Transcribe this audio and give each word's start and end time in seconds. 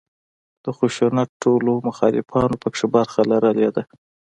د 0.63 0.65
خشونت 0.77 1.29
ټولو 1.43 1.71
مخالفانو 1.87 2.55
په 2.63 2.67
کې 2.75 2.85
برخه 2.95 3.21
لرلې 3.31 3.69
ده. 3.75 3.83